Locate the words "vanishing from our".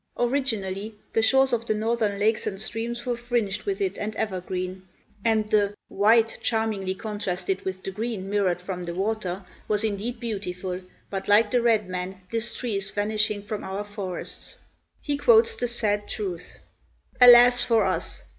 12.89-13.83